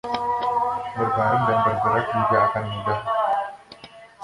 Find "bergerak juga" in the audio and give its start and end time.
1.65-2.37